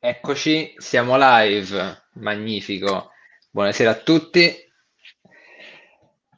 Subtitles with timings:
[0.00, 3.10] Eccoci, siamo live, magnifico.
[3.50, 4.54] Buonasera a tutti.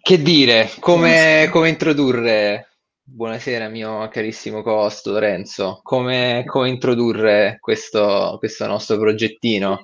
[0.00, 8.66] Che dire, come, come introdurre, buonasera mio carissimo co-host Lorenzo, come, come introdurre questo, questo
[8.66, 9.82] nostro progettino?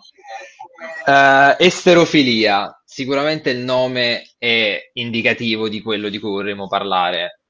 [1.04, 7.40] Eh, esterofilia, sicuramente il nome è indicativo di quello di cui vorremmo parlare.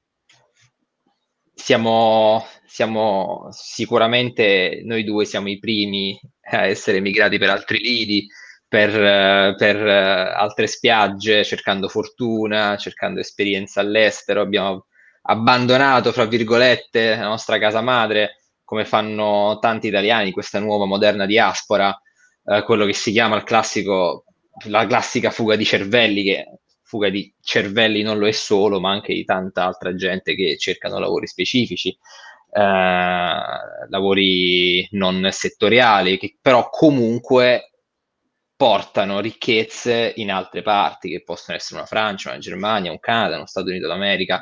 [1.59, 6.17] Siamo, siamo sicuramente noi due siamo i primi
[6.51, 8.27] a essere emigrati per altri lidi,
[8.67, 14.41] per, per altre spiagge, cercando fortuna, cercando esperienza all'estero.
[14.41, 14.85] Abbiamo
[15.23, 21.93] abbandonato, fra virgolette, la nostra casa madre, come fanno tanti italiani, questa nuova moderna diaspora,
[22.45, 24.25] eh, quello che si chiama il classico,
[24.65, 26.45] la classica fuga di cervelli, che
[26.87, 30.99] fuga di cervelli non lo è solo, ma anche di tanta altra gente che cercano
[30.99, 32.59] lavori specifici, eh,
[33.89, 37.71] lavori non settoriali, che però comunque
[38.55, 43.45] portano ricchezze in altre parti, che possono essere una Francia, una Germania, un Canada, uno
[43.45, 44.41] Stato Unito d'America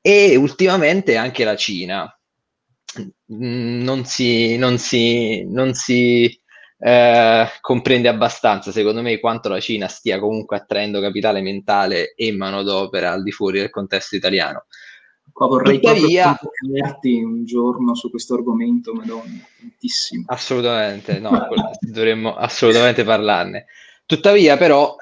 [0.00, 2.12] e ultimamente anche la Cina.
[3.26, 6.42] Non si, non si, non si
[6.78, 13.12] eh, comprende abbastanza, secondo me, quanto la Cina stia comunque attraendo capitale mentale e manodopera
[13.12, 14.66] al di fuori del contesto italiano.
[15.32, 20.24] Qua vorrei Tuttavia, proprio un giorno su questo argomento, madonna, tantissimo.
[20.26, 21.48] Assolutamente, no,
[21.80, 23.66] dovremmo assolutamente parlarne.
[24.06, 24.96] Tuttavia, però,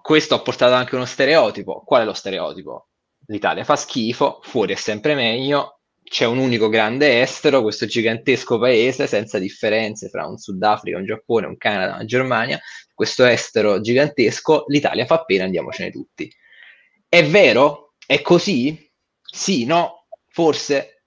[0.00, 1.82] questo ha portato anche uno stereotipo.
[1.84, 2.88] Qual è lo stereotipo?
[3.26, 5.75] L'Italia fa schifo, fuori è sempre meglio,
[6.08, 11.46] c'è un unico grande estero, questo gigantesco paese senza differenze fra un Sudafrica, un Giappone,
[11.46, 12.60] un Canada, una Germania,
[12.94, 16.32] questo estero gigantesco, l'Italia fa pena, andiamocene tutti.
[17.08, 17.94] È vero?
[18.06, 18.90] È così?
[19.20, 20.06] Sì, no?
[20.28, 21.02] Forse?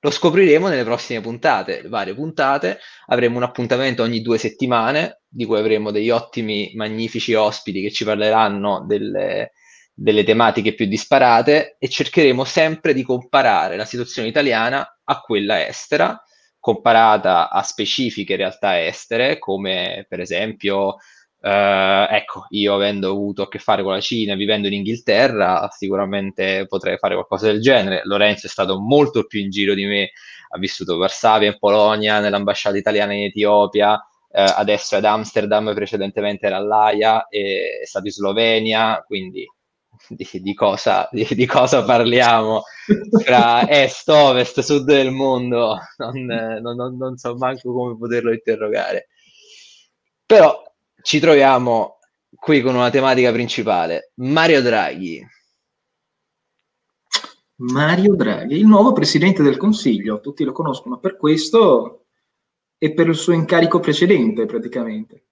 [0.00, 2.78] Lo scopriremo nelle prossime puntate, varie puntate.
[3.06, 8.04] Avremo un appuntamento ogni due settimane, di cui avremo degli ottimi, magnifici ospiti che ci
[8.04, 9.52] parleranno delle,
[10.00, 16.18] delle tematiche più disparate e cercheremo sempre di comparare la situazione italiana a quella estera,
[16.58, 20.96] comparata a specifiche realtà estere, come per esempio,
[21.42, 26.64] eh, ecco, io avendo avuto a che fare con la Cina, vivendo in Inghilterra, sicuramente
[26.66, 28.00] potrei fare qualcosa del genere.
[28.04, 30.12] Lorenzo è stato molto più in giro di me,
[30.48, 35.74] ha vissuto a Varsavia, in Polonia, nell'ambasciata italiana in Etiopia, eh, adesso è ad Amsterdam,
[35.74, 39.46] precedentemente era all'Aia, è stato in Slovenia, quindi
[40.08, 42.62] di, di, cosa, di, di, cosa, parliamo?
[43.24, 46.24] Tra est, ovest, sud del mondo, non,
[46.60, 49.08] non, non, non so manco come poterlo interrogare.
[50.26, 50.62] Però
[51.02, 51.98] ci troviamo
[52.30, 55.26] qui con una tematica principale, Mario Draghi.
[57.56, 62.06] Mario Draghi, il nuovo presidente del Consiglio, tutti lo conoscono per questo
[62.78, 65.29] e per il suo incarico precedente praticamente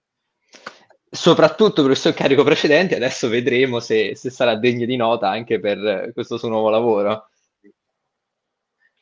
[1.09, 5.59] soprattutto per il suo incarico precedente, adesso vedremo se, se, sarà degno di nota anche
[5.59, 7.29] per questo suo nuovo lavoro.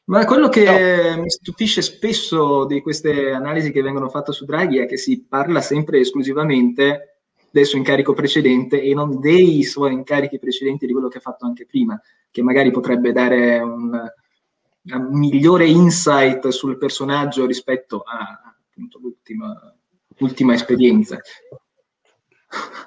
[0.05, 1.21] Ma quello che no.
[1.23, 5.59] mi stupisce spesso di queste analisi che vengono fatte su Draghi è che si parla
[5.59, 7.17] sempre esclusivamente
[7.51, 11.45] del suo incarico precedente e non dei suoi incarichi precedenti di quello che ha fatto
[11.45, 11.99] anche prima,
[12.31, 13.91] che magari potrebbe dare un,
[14.83, 19.75] un migliore insight sul personaggio rispetto a appunto, l'ultima,
[20.17, 21.19] l'ultima esperienza.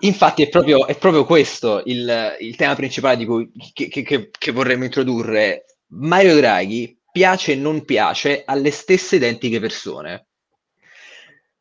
[0.00, 4.84] Infatti è proprio, è proprio questo il, il, tema principale cui, che, che, che, vorremmo
[4.84, 5.66] introdurre.
[5.88, 10.28] Mario Draghi piace e non piace alle stesse identiche persone.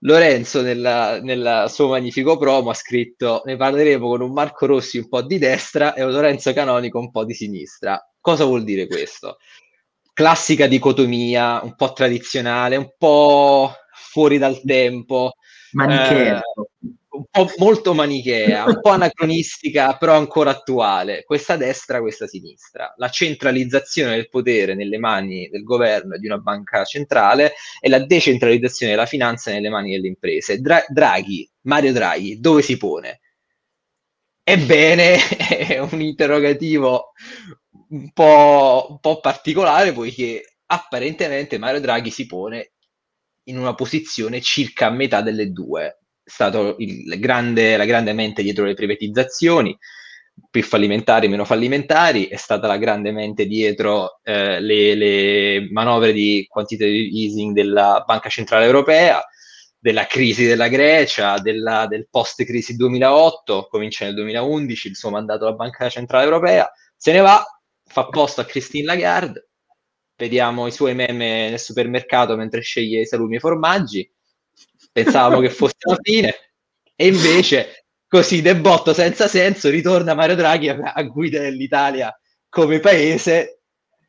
[0.04, 5.10] Lorenzo nel nella suo magnifico promo ha scritto ne parleremo con un Marco Rossi un
[5.10, 8.02] po' di destra e un Lorenzo Canonico un po' di sinistra.
[8.22, 9.38] Cosa vuol dire questo?
[10.14, 15.34] Classica dicotomia, un po' tradizionale, un po' fuori dal tempo.
[15.72, 16.38] Manichea.
[16.38, 16.69] Eh,
[17.20, 21.24] un po' molto manichea, un po' anacronistica, però ancora attuale.
[21.26, 22.94] Questa destra, questa sinistra.
[22.96, 28.06] La centralizzazione del potere nelle mani del governo e di una banca centrale e la
[28.06, 30.60] decentralizzazione della finanza nelle mani delle imprese.
[30.62, 33.20] Dra- Draghi, Mario Draghi, dove si pone?
[34.44, 35.18] Ebbene,
[35.68, 37.12] è un interrogativo
[37.90, 42.72] un po', un po' particolare, poiché apparentemente Mario Draghi si pone
[43.50, 46.00] in una posizione circa a metà delle due
[46.30, 49.78] stato il grande, la grande mente dietro le privatizzazioni,
[50.50, 56.46] più fallimentari, meno fallimentari, è stata la grande mente dietro eh, le, le, manovre di
[56.48, 59.22] quantitative easing della Banca Centrale Europea,
[59.78, 65.56] della crisi della Grecia, della, del post-crisi 2008, comincia nel 2011 il suo mandato alla
[65.56, 67.44] Banca Centrale Europea, se ne va,
[67.86, 69.50] fa posto a Christine Lagarde,
[70.18, 74.12] vediamo i suoi meme nel supermercato mentre sceglie i salumi e i formaggi,
[75.04, 76.34] pensavamo che fosse la fine,
[76.96, 82.18] e invece così debotto senza senso ritorna Mario Draghi a, a guida dell'Italia
[82.50, 83.62] come paese,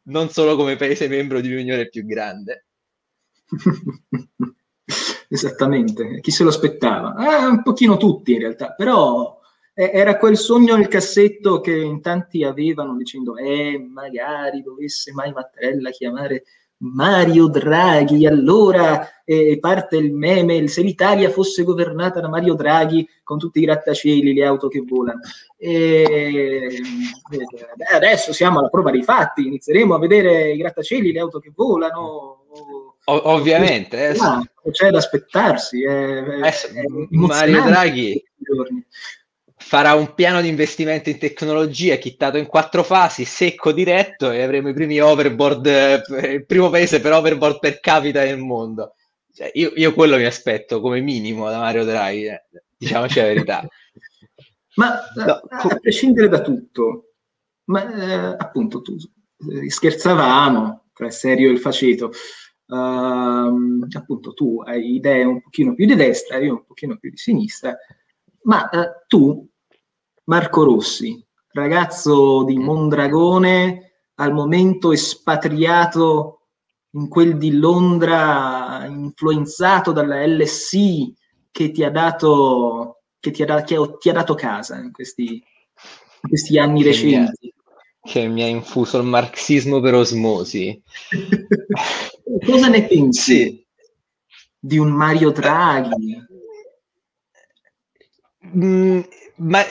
[0.05, 2.67] non solo come paese membro di un'unione più grande.
[5.29, 7.15] Esattamente, chi se lo aspettava?
[7.17, 9.39] Eh, un pochino tutti in realtà, però
[9.73, 15.91] era quel sogno nel cassetto che in tanti avevano dicendo eh magari dovesse mai Mattarella
[15.91, 16.45] chiamare
[16.83, 23.39] Mario Draghi, allora eh, parte il meme, se l'Italia fosse governata da Mario Draghi con
[23.39, 25.21] tutti i grattacieli, le auto che volano.
[25.59, 26.79] E,
[27.31, 31.53] eh, adesso siamo alla prova dei fatti, inizieremo a vedere i grattacieli, le auto che
[31.55, 32.45] volano.
[33.05, 34.09] O- ovviamente.
[34.09, 34.17] Eh,
[34.71, 35.85] c'è da aspettarsi.
[35.85, 36.53] È, è
[37.11, 38.23] Mario Draghi
[39.61, 44.71] farà un piano di investimento in tecnologia chittato in quattro fasi, secco diretto e avremo
[44.71, 46.03] i primi overboard, eh,
[46.33, 48.95] il primo paese per overboard per capita nel mondo.
[49.33, 52.43] Cioè, io, io, quello mi aspetto come minimo da Mario Draghi, eh.
[52.77, 53.69] diciamoci la verità.
[54.75, 57.13] ma no, a, a, prescindere da tutto,
[57.65, 58.97] ma eh, appunto tu
[59.53, 62.11] eh, scherzavamo tra il serio e il faceto.
[62.67, 67.17] Uh, appunto tu hai idee un pochino più di destra, io un pochino più di
[67.17, 67.77] sinistra,
[68.43, 69.50] ma uh, tu
[70.25, 71.23] Marco Rossi,
[71.53, 72.63] ragazzo di mm.
[72.63, 76.41] Mondragone, al momento espatriato
[76.93, 81.15] in quel di Londra, influenzato dalla LSI
[81.51, 86.29] che ti ha dato, che ti ha, che ti ha dato casa in questi, in
[86.29, 87.39] questi anni che recenti.
[87.41, 87.53] Mi
[88.03, 90.83] ha, che mi ha infuso il marxismo per osmosi.
[92.45, 93.67] Cosa ne pensi sì.
[94.59, 96.29] di un Mario Draghi?
[98.57, 99.01] Mm,
[99.37, 99.65] ma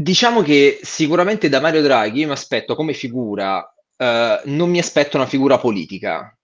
[0.00, 5.26] Diciamo che sicuramente da Mario Draghi mi aspetto come figura, eh, non mi aspetto una
[5.26, 6.38] figura politica.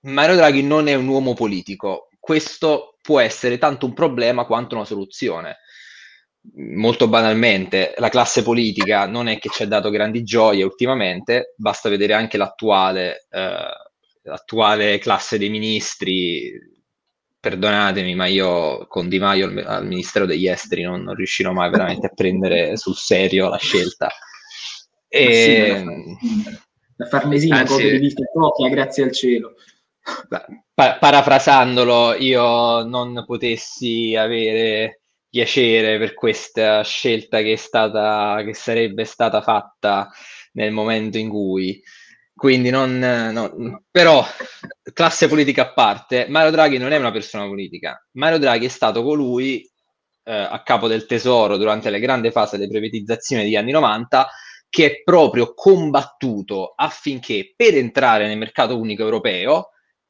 [0.00, 4.84] Mario Draghi non è un uomo politico, questo può essere tanto un problema quanto una
[4.84, 5.58] soluzione.
[6.74, 11.88] Molto banalmente, la classe politica non è che ci ha dato grandi gioie ultimamente, basta
[11.88, 13.70] vedere anche l'attuale, eh,
[14.22, 16.50] l'attuale classe dei ministri,
[17.42, 21.70] perdonatemi, ma io con Di Maio al, al Ministero degli Esteri non, non, riuscirò mai
[21.70, 24.08] veramente a prendere sul serio la scelta.
[25.08, 25.84] E...
[26.20, 26.56] Sì,
[26.94, 29.54] la Farnesina Anzi, copia di vista propria, grazie al cielo.
[30.72, 39.04] Pa- parafrasandolo, io non potessi avere piacere per questa scelta che, è stata, che sarebbe
[39.04, 40.08] stata fatta
[40.52, 41.82] nel momento in cui
[42.42, 44.26] quindi non, no, però,
[44.92, 48.04] classe politica a parte, Mario Draghi non è una persona politica.
[48.14, 49.60] Mario Draghi è stato colui
[50.24, 54.28] eh, a capo del tesoro durante la grande fase delle privatizzazioni degli anni 90
[54.68, 59.68] che è proprio combattuto affinché per entrare nel mercato unico europeo,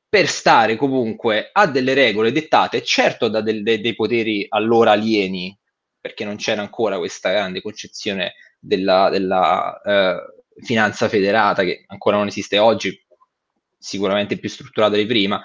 [0.08, 5.54] per stare comunque a delle regole dettate, certo da del, de, dei poteri allora alieni,
[6.00, 12.26] perché non c'era ancora questa grande concezione della, della eh, finanza federata che ancora non
[12.26, 12.96] esiste oggi,
[13.78, 15.42] sicuramente più strutturata di prima,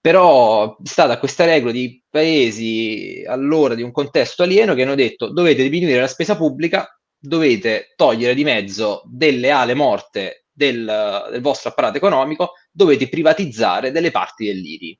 [0.00, 5.32] però è stata questa regola di paesi allora di un contesto alieno che hanno detto
[5.32, 11.70] dovete diminuire la spesa pubblica, dovete togliere di mezzo delle ale morte del, del vostro
[11.70, 14.98] apparato economico, dovete privatizzare delle parti dell'IRI.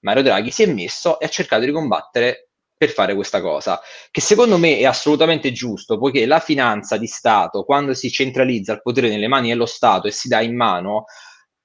[0.00, 2.47] Mario Draghi si è messo e ha cercato di combattere
[2.78, 3.80] per fare questa cosa,
[4.10, 8.82] che secondo me è assolutamente giusto, poiché la finanza di Stato, quando si centralizza il
[8.82, 11.04] potere nelle mani dello Stato e si dà in mano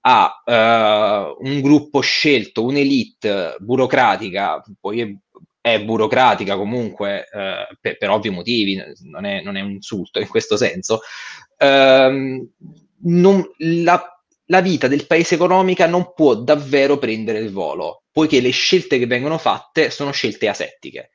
[0.06, 5.18] a uh, un gruppo scelto, un'elite burocratica, poi
[5.62, 10.28] è, burocratica comunque uh, per, per, ovvi motivi, non è, non è, un insulto in
[10.28, 11.02] questo senso,
[11.60, 12.50] uh,
[13.06, 14.14] non, la
[14.48, 19.08] la vita del paese economica non può davvero prendere il volo, poiché le scelte che
[19.08, 21.10] vengono fatte sono scelte asettiche.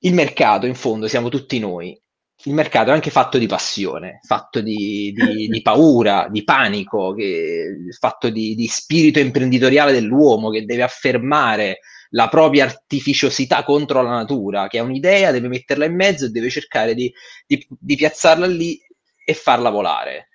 [0.00, 1.96] Il mercato, in fondo, siamo tutti noi.
[2.44, 7.86] Il mercato è anche fatto di passione, fatto di, di, di paura, di panico, che,
[7.98, 11.80] fatto di, di spirito imprenditoriale dell'uomo che deve affermare
[12.12, 16.48] la propria artificiosità contro la natura, che ha un'idea, deve metterla in mezzo e deve
[16.48, 17.12] cercare di,
[17.46, 18.80] di, di piazzarla lì
[19.22, 20.29] e farla volare.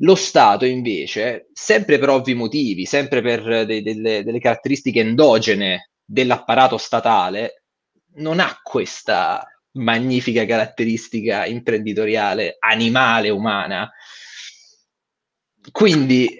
[0.00, 6.76] Lo Stato invece, sempre per ovvi motivi, sempre per de- delle, delle caratteristiche endogene dell'apparato
[6.76, 7.62] statale,
[8.16, 13.90] non ha questa magnifica caratteristica imprenditoriale, animale, umana.
[15.72, 16.36] Quindi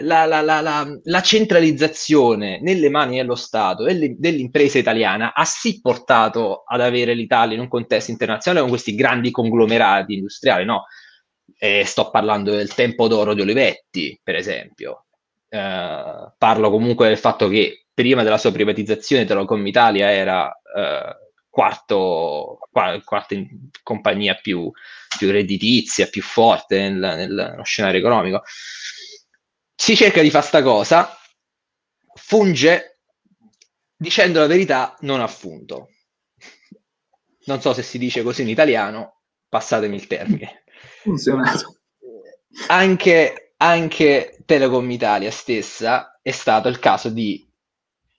[0.00, 6.64] la, la, la, la, centralizzazione nelle mani dello Stato e dell'impresa italiana ha sì portato
[6.66, 10.84] ad avere l'Italia in un contesto internazionale con questi grandi conglomerati industriali, no?
[11.58, 15.06] E sto parlando del tempo d'oro di Olivetti, per esempio.
[15.48, 21.16] Eh, parlo comunque del fatto che prima della sua privatizzazione Telecom Italia era eh,
[21.48, 23.34] quarto, quarta
[23.82, 24.70] compagnia più,
[25.16, 28.42] più, redditizia, più forte nel, nel, nello scenario economico.
[29.74, 31.16] Si cerca di fare sta cosa,
[32.14, 32.98] funge
[33.96, 35.88] dicendo la verità non a funto.
[37.46, 40.64] Non so se si dice così in italiano, passatemi il termine.
[41.06, 41.76] Funzionato.
[42.66, 47.48] Anche, anche Telecom Italia stessa è stato il caso di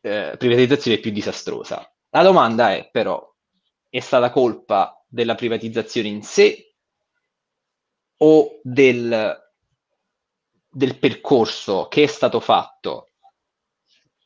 [0.02, 1.94] eh, privatizzazione più disastrosa.
[2.12, 3.22] La domanda è però,
[3.90, 6.76] è stata colpa della privatizzazione in sé
[8.20, 9.38] o del,
[10.70, 13.10] del percorso che è stato fatto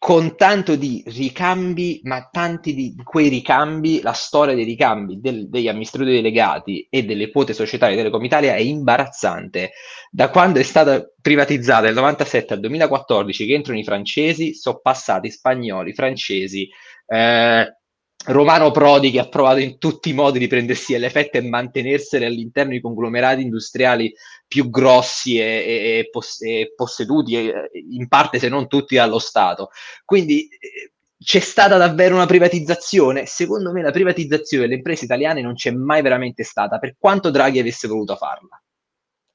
[0.01, 5.67] con tanto di ricambi, ma tanti di quei ricambi, la storia dei ricambi del, degli
[5.67, 9.73] amministratori delegati e delle quote societarie di Telecom Italia è imbarazzante.
[10.09, 15.29] Da quando è stata privatizzata dal 97 al 2014 che entrano i francesi, sono passati
[15.29, 16.67] spagnoli, francesi,
[17.05, 17.80] eh,
[18.25, 22.25] Romano Prodi che ha provato in tutti i modi di prendersi le fette e mantenersene
[22.25, 24.13] all'interno di conglomerati industriali
[24.47, 29.17] più grossi e, e, e, poss- e posseduti e, in parte se non tutti dallo
[29.17, 29.69] Stato.
[30.05, 30.91] Quindi eh,
[31.23, 33.25] c'è stata davvero una privatizzazione?
[33.25, 37.59] Secondo me la privatizzazione delle imprese italiane non c'è mai veramente stata, per quanto Draghi
[37.59, 38.61] avesse voluto farla,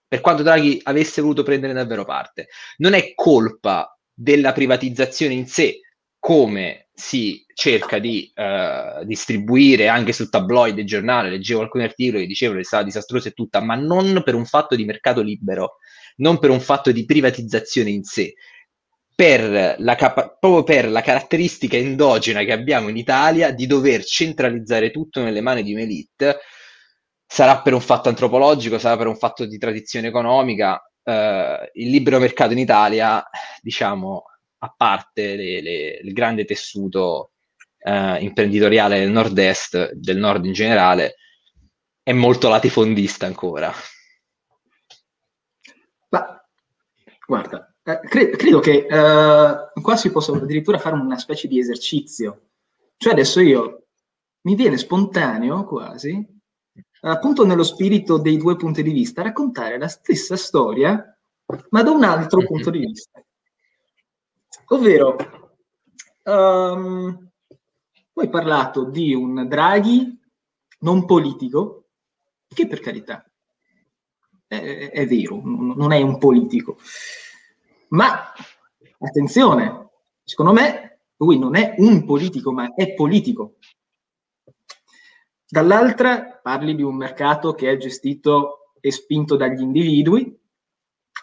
[0.07, 2.49] per quanto Draghi avesse voluto prendere davvero parte.
[2.79, 5.81] Non è colpa della privatizzazione in sé,
[6.27, 12.27] come si cerca di uh, distribuire anche sul tabloid e giornale, leggevo alcuni articoli che
[12.27, 15.77] dicevano che stata disastrosa e tutta, ma non per un fatto di mercato libero,
[16.17, 18.35] non per un fatto di privatizzazione in sé,
[19.15, 24.91] per la capa- proprio per la caratteristica endogena che abbiamo in Italia di dover centralizzare
[24.91, 26.39] tutto nelle mani di un'elite,
[27.25, 30.73] sarà per un fatto antropologico, sarà per un fatto di tradizione economica,
[31.05, 31.13] uh,
[31.75, 33.25] il libero mercato in Italia,
[33.63, 34.25] diciamo,
[34.59, 37.33] a parte le, le, il grande tessuto
[37.79, 41.17] eh, imprenditoriale del nord-est, del nord in generale,
[42.03, 43.73] è molto latifondista ancora.
[46.09, 46.45] Ma
[47.27, 52.51] guarda, eh, cre- credo che eh, qua si possa addirittura fare una specie di esercizio.
[52.97, 53.87] Cioè adesso io
[54.43, 56.25] mi viene spontaneo quasi,
[57.01, 61.19] appunto nello spirito dei due punti di vista, raccontare la stessa storia,
[61.71, 63.21] ma da un altro punto di vista.
[64.67, 65.17] Ovvero,
[66.25, 67.31] um,
[68.15, 70.21] hai parlato di un Draghi
[70.81, 71.89] non politico,
[72.49, 73.25] che per carità
[74.47, 76.79] è, è vero, non è un politico,
[77.89, 78.33] ma
[78.99, 79.91] attenzione,
[80.25, 83.57] secondo me lui non è un politico, ma è politico.
[85.49, 90.39] Dall'altra parli di un mercato che è gestito e spinto dagli individui,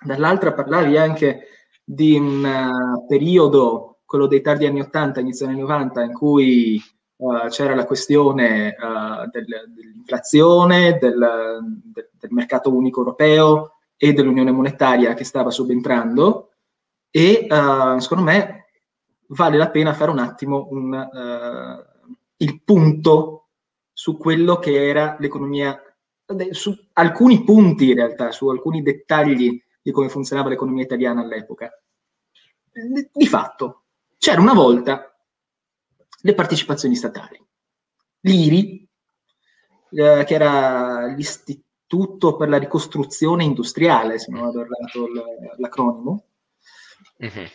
[0.02, 6.04] dall'altra parlavi anche di un uh, periodo, quello dei tardi anni 80, inizio anni 90,
[6.04, 6.82] in cui
[7.18, 14.52] uh, c'era la questione uh, del, dell'inflazione, del, del, del, mercato unico europeo e dell'unione
[14.52, 16.50] monetaria che stava subentrando
[17.10, 17.46] e
[18.00, 18.66] secondo me
[19.28, 21.08] vale la pena fare un attimo un,
[22.38, 23.50] il punto
[23.94, 25.80] su quello che era l'economia,
[26.50, 31.70] su alcuni punti in realtà, su alcuni dettagli di come funzionava l'economia italiana all'epoca.
[33.12, 33.84] Di fatto,
[34.18, 35.14] c'era una volta
[36.22, 37.40] le partecipazioni statali.
[38.22, 38.90] L'IRI,
[39.92, 45.08] eh, che era l'Istituto per la ricostruzione industriale, se non ho errato
[45.58, 46.26] l'acronimo,
[47.18, 47.50] uh-huh.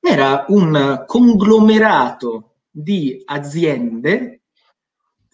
[0.00, 4.42] era un conglomerato di aziende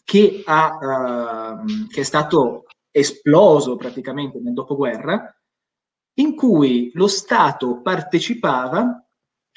[0.04, 5.35] che, ha, uh, che è stato esploso praticamente nel dopoguerra
[6.18, 9.04] in cui lo Stato partecipava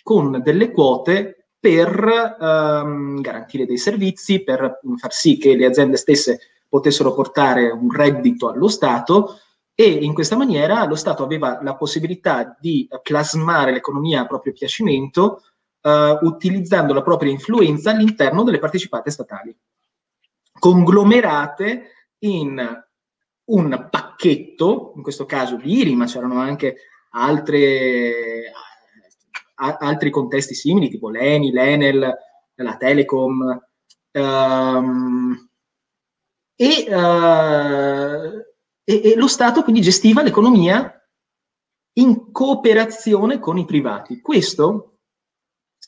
[0.01, 6.39] con delle quote per um, garantire dei servizi, per far sì che le aziende stesse
[6.67, 9.39] potessero portare un reddito allo Stato
[9.73, 15.43] e in questa maniera lo Stato aveva la possibilità di plasmare l'economia a proprio piacimento
[15.81, 19.55] uh, utilizzando la propria influenza all'interno delle partecipate statali,
[20.59, 22.87] conglomerate in
[23.49, 26.77] un pacchetto, in questo caso di IRI, ma c'erano anche
[27.11, 28.51] altre,
[29.55, 32.17] a, altri contesti simili, tipo l'ENI, l'Enel,
[32.55, 33.59] la Telecom,
[34.11, 35.49] um,
[36.55, 38.43] e, uh,
[38.83, 40.93] e, e lo Stato quindi gestiva l'economia
[41.93, 44.21] in cooperazione con i privati.
[44.21, 44.97] Questo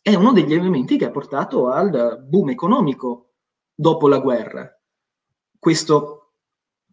[0.02, 3.34] è uno degli elementi che ha portato al boom economico
[3.74, 4.68] dopo la guerra.
[5.60, 6.21] Questo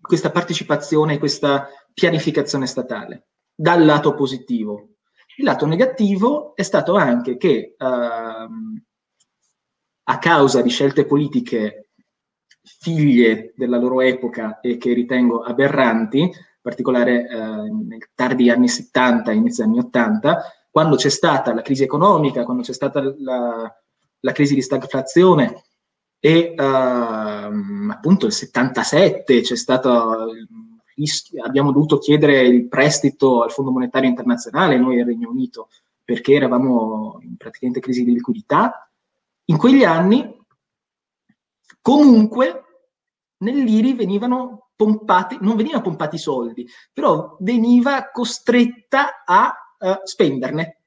[0.09, 4.95] questa partecipazione, questa pianificazione statale, dal lato positivo.
[5.37, 8.83] Il lato negativo è stato anche che ehm,
[10.05, 11.91] a causa di scelte politiche
[12.62, 19.31] figlie della loro epoca e che ritengo aberranti, in particolare eh, nei tardi anni 70
[19.33, 23.71] inizio anni 80, quando c'è stata la crisi economica, quando c'è stata la,
[24.21, 25.65] la crisi di stagflazione
[26.21, 30.27] e uh, appunto il 77 c'è stato
[31.45, 35.69] abbiamo dovuto chiedere il prestito al Fondo Monetario Internazionale, noi al Regno Unito,
[36.05, 38.91] perché eravamo in praticamente crisi di liquidità.
[39.47, 40.37] In quegli anni,
[41.81, 42.65] comunque,
[43.39, 50.77] nell'IRI venivano pompati, non venivano pompati soldi, però veniva costretta a uh, spenderne,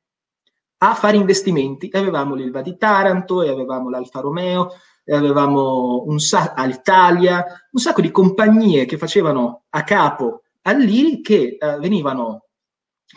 [0.84, 1.90] a fare investimenti.
[1.94, 4.72] Avevamo l'Ilva di Taranto e avevamo l'Alfa Romeo,
[5.04, 11.58] e avevamo un sa- all'Italia, un sacco di compagnie che facevano a capo all'IRI che
[11.60, 12.46] uh, venivano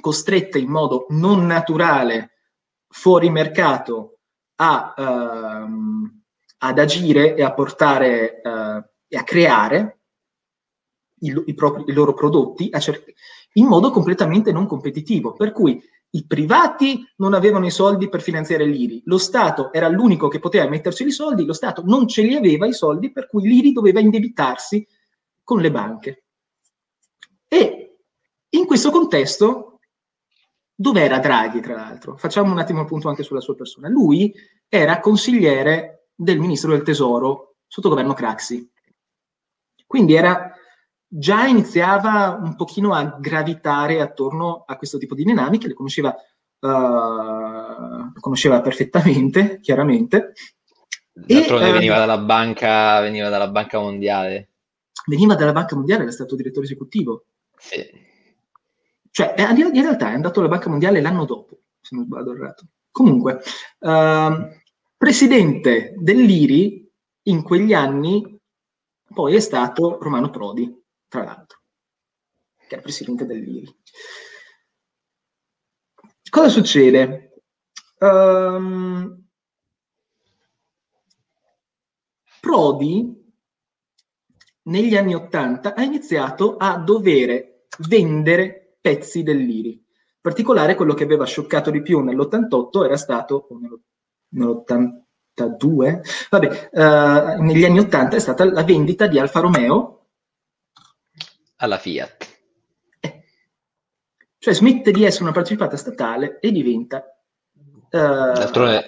[0.00, 2.30] costrette in modo non naturale
[2.88, 4.18] fuori mercato
[4.56, 6.10] a, uh,
[6.58, 10.00] ad agire e a portare uh, e a creare
[11.20, 13.04] i, i, propri, i loro prodotti cer-
[13.52, 15.32] in modo completamente non competitivo.
[15.32, 15.80] Per cui
[16.14, 20.68] i privati non avevano i soldi per finanziare l'IRI, lo Stato era l'unico che poteva
[20.68, 24.00] metterci i soldi, lo Stato non ce li aveva i soldi, per cui l'IRI doveva
[24.00, 24.86] indebitarsi
[25.42, 26.24] con le banche.
[27.48, 27.98] E
[28.48, 29.80] in questo contesto,
[30.72, 32.16] dov'era Draghi, tra l'altro?
[32.16, 33.88] Facciamo un attimo appunto anche sulla sua persona.
[33.88, 34.32] Lui
[34.68, 38.70] era consigliere del ministro del Tesoro sotto governo Craxi.
[39.84, 40.53] Quindi era
[41.16, 46.12] già iniziava un pochino a gravitare attorno a questo tipo di dinamiche, le conosceva,
[46.58, 50.32] uh, conosceva perfettamente, chiaramente.
[51.12, 54.50] D'altronde uh, veniva, dalla banca, veniva dalla Banca Mondiale.
[55.06, 57.26] Veniva dalla Banca Mondiale, era stato direttore esecutivo.
[57.56, 57.88] Sì.
[59.12, 62.64] Cioè, eh, in realtà è andato alla Banca Mondiale l'anno dopo, se non sbaglio errato.
[62.90, 63.40] Comunque,
[63.78, 64.48] uh,
[64.96, 66.90] presidente dell'IRI
[67.26, 68.36] in quegli anni
[69.14, 70.82] poi è stato Romano Prodi
[71.14, 71.60] tra l'altro,
[72.66, 73.72] che il presidente dell'IRI.
[76.28, 77.40] Cosa succede?
[78.00, 79.24] Um,
[82.40, 83.32] Prodi
[84.62, 89.70] negli anni Ottanta ha iniziato a dover vendere pezzi dell'IRI.
[89.70, 89.82] In
[90.20, 93.46] particolare quello che aveva scioccato di più nell'88 era stato,
[94.30, 99.93] nell'82, vabbè, uh, negli anni 80 è stata la vendita di Alfa Romeo
[101.64, 102.32] alla Fiat.
[104.38, 107.04] Cioè smette di essere una partecipata statale e diventa...
[107.90, 108.82] Uh,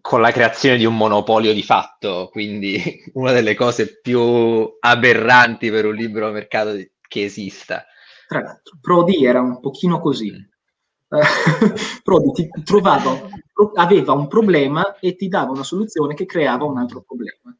[0.00, 2.80] con la creazione di un monopolio di fatto, quindi
[3.14, 6.72] una delle cose più aberranti per un libero mercato
[7.08, 7.84] che esista.
[8.28, 10.30] Tra l'altro, Prodi era un pochino così.
[10.32, 10.38] Mm.
[12.04, 13.28] Prodi trovava,
[13.74, 17.56] aveva un problema e ti dava una soluzione che creava un altro problema.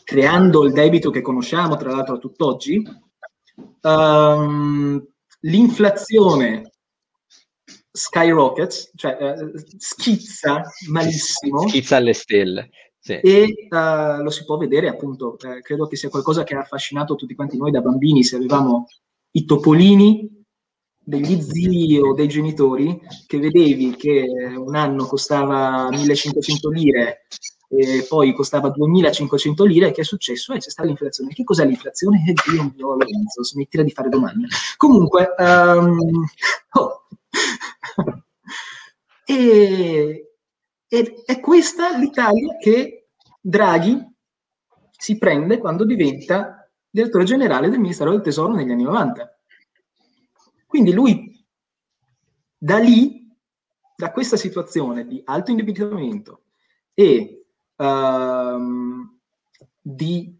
[0.04, 3.04] creando il debito che conosciamo tra l'altro a tutt'oggi.
[3.82, 5.06] Um,
[5.46, 6.70] l'inflazione
[7.90, 11.66] skyrockets, cioè eh, schizza malissimo.
[11.66, 12.70] Schizza alle stelle.
[12.98, 13.14] Sì.
[13.14, 17.14] E uh, lo si può vedere appunto, eh, credo che sia qualcosa che ha affascinato
[17.14, 18.86] tutti quanti noi da bambini, se avevamo
[19.30, 20.44] i topolini
[20.98, 24.24] degli zii o dei genitori che vedevi che
[24.56, 27.26] un anno costava 1500 lire
[27.68, 30.52] e poi costava 2500 lire, che è successo?
[30.52, 31.32] Eh, c'è stata l'inflazione.
[31.32, 32.24] Che cos'è l'inflazione?
[32.26, 34.46] Eh, Dio mio, Lorenzo, smettila di fare domande.
[34.76, 36.24] Comunque, um,
[36.72, 37.06] oh.
[39.24, 40.30] e,
[40.88, 43.08] e è questa l'Italia che
[43.40, 44.14] Draghi
[44.96, 49.38] si prende quando diventa direttore generale del Ministero del Tesoro negli anni 90.
[50.66, 51.44] Quindi lui
[52.56, 53.30] da lì,
[53.94, 56.42] da questa situazione di alto indebitamento
[56.94, 57.45] e
[57.76, 59.08] uh,
[59.80, 60.34] di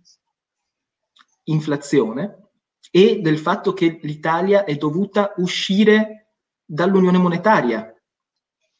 [1.44, 2.48] inflazione
[2.90, 6.32] e del fatto che l'Italia è dovuta uscire
[6.64, 7.92] dall'unione monetaria.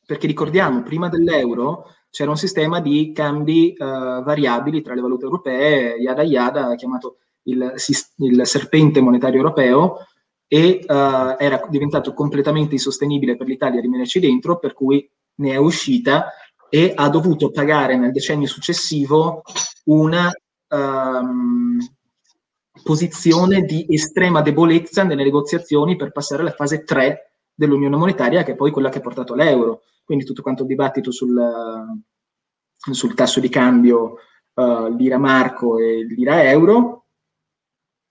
[0.05, 5.97] Perché ricordiamo, prima dell'euro c'era un sistema di cambi uh, variabili tra le valute europee,
[5.97, 7.75] yada yada, chiamato il,
[8.17, 9.99] il serpente monetario europeo,
[10.49, 16.31] e uh, era diventato completamente insostenibile per l'Italia rimanerci dentro, per cui ne è uscita
[16.69, 19.43] e ha dovuto pagare nel decennio successivo
[19.85, 20.31] una,
[20.69, 21.79] um,
[22.83, 28.57] posizione di estrema debolezza nelle negoziazioni per passare alla fase 3 dell'Unione Monetaria, che è
[28.57, 29.83] poi quella che ha portato all'euro.
[30.05, 31.37] Quindi tutto quanto il dibattito sul,
[32.77, 34.19] sul tasso di cambio
[34.55, 37.07] uh, lira-marco e lira-euro,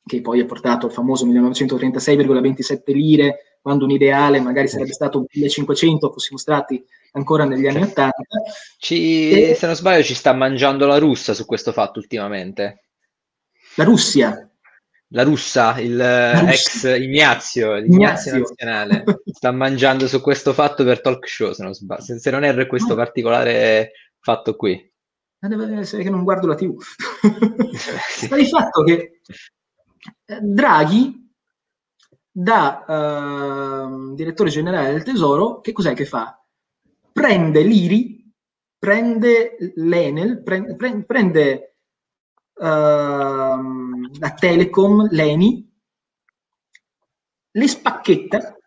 [0.04, 6.12] che poi ha portato al famoso 1936,27 lire, quando un ideale magari sarebbe stato 1500,
[6.12, 8.14] fossimo stati ancora negli anni 80.
[8.78, 9.56] Ci, e...
[9.56, 12.84] Se non sbaglio ci sta mangiando la russa su questo fatto ultimamente.
[13.78, 14.48] La Russia?
[15.08, 21.28] La russa, il la ex Ignazio, l'Ignazio nazionale, sta mangiando su questo fatto per talk
[21.28, 22.02] show, se non sbaglio.
[22.04, 22.96] Se, se non erro questo no.
[22.98, 24.74] particolare fatto qui.
[24.74, 26.80] Eh, deve essere che non guardo la TV.
[27.74, 29.22] Sta di fatto che
[30.28, 31.25] eh, Draghi,
[32.38, 36.38] da uh, direttore generale del Tesoro, che cos'è che fa?
[37.10, 38.30] Prende l'IRI,
[38.78, 41.76] prende l'Enel, prende, prende
[42.56, 45.74] uh, la Telecom, l'ENI,
[47.52, 48.58] le spacchetta,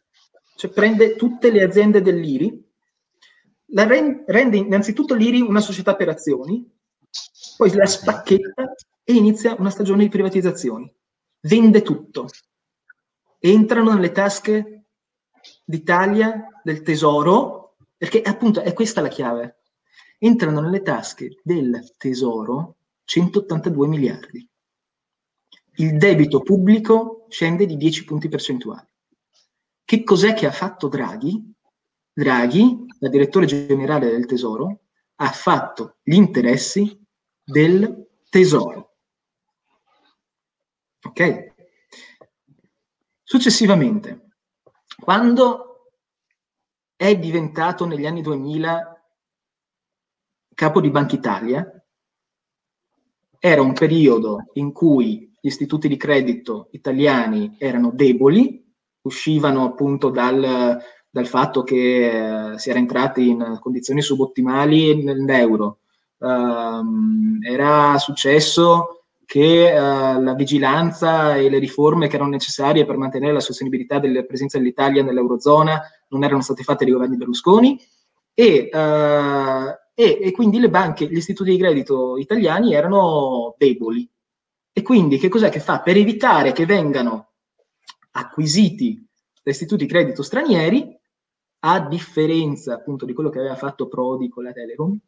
[0.56, 2.72] cioè prende tutte le aziende dell'IRI,
[3.72, 6.66] la rende, rende innanzitutto l'IRI una società per azioni,
[7.58, 8.72] poi la spacchetta
[9.04, 10.90] e inizia una stagione di privatizzazioni.
[11.40, 12.28] Vende tutto.
[13.38, 14.86] Entrano nelle tasche
[15.64, 19.60] d'Italia, del tesoro, perché appunto è questa la chiave.
[20.18, 24.48] Entrano nelle tasche del tesoro 182 miliardi.
[25.76, 28.86] Il debito pubblico scende di 10 punti percentuali.
[29.84, 31.54] Che cos'è che ha fatto Draghi?
[32.12, 34.80] Draghi, da direttore generale del Tesoro,
[35.14, 37.00] ha fatto gli interessi
[37.42, 38.96] del Tesoro.
[41.06, 41.54] Ok?
[43.30, 44.30] Successivamente,
[44.98, 45.90] quando
[46.96, 49.04] è diventato negli anni 2000
[50.54, 51.86] capo di Banca Italia,
[53.38, 58.66] era un periodo in cui gli istituti di credito italiani erano deboli,
[59.02, 65.80] uscivano appunto dal, dal fatto che eh, si era entrati in condizioni subottimali nell'euro.
[66.16, 68.97] Uh, era successo
[69.28, 74.22] che uh, la vigilanza e le riforme che erano necessarie per mantenere la sostenibilità della
[74.22, 77.78] presenza dell'Italia nell'Eurozona non erano state fatte dai governi Berlusconi
[78.32, 84.10] e, uh, e, e quindi le banche, gli istituti di credito italiani erano deboli.
[84.72, 85.82] E quindi che cos'è che fa?
[85.82, 87.32] Per evitare che vengano
[88.12, 89.06] acquisiti
[89.42, 90.98] da istituti di credito stranieri,
[91.66, 94.98] a differenza appunto di quello che aveva fatto Prodi con la Telecom,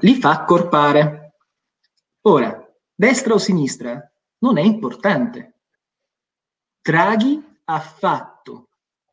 [0.00, 1.21] li fa accorpare.
[2.22, 5.54] Ora, destra o sinistra non è importante.
[6.80, 8.68] Draghi ha fatto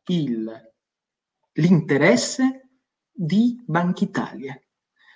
[0.06, 0.72] il,
[1.52, 2.68] l'interesse
[3.10, 4.60] di Banca Italia,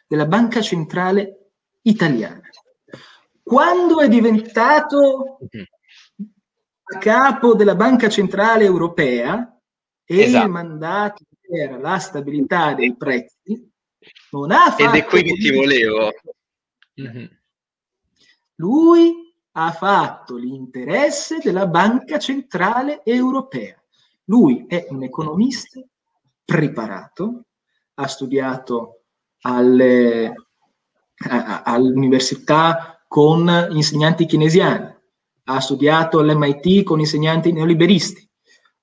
[0.07, 1.53] della Banca Centrale
[1.83, 2.49] Italiana.
[3.43, 5.39] Quando è diventato
[6.83, 9.57] a capo della Banca Centrale Europea,
[10.05, 10.45] e esatto.
[10.47, 13.73] il mandato era la stabilità dei prezzi,
[14.31, 14.83] non ha fatto...
[14.83, 16.13] Ed è qui che ti volevo.
[17.01, 17.27] Mm-hmm.
[18.57, 23.81] Lui ha fatto l'interesse della Banca Centrale Europea.
[24.25, 25.81] Lui è un economista
[26.45, 27.45] preparato,
[27.95, 29.03] ha studiato
[29.43, 30.33] alle,
[31.65, 34.93] all'università con insegnanti keynesiani,
[35.45, 38.29] ha studiato all'MIT con insegnanti neoliberisti,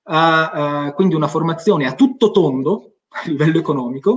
[0.04, 4.16] ha uh, quindi una formazione a tutto tondo a livello economico.